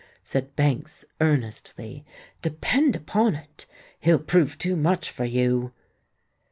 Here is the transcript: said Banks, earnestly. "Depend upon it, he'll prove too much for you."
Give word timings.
said 0.23 0.55
Banks, 0.55 1.05
earnestly. 1.19 2.03
"Depend 2.41 2.95
upon 2.95 3.35
it, 3.35 3.67
he'll 3.99 4.17
prove 4.17 4.57
too 4.57 4.75
much 4.75 5.11
for 5.11 5.25
you." 5.25 5.73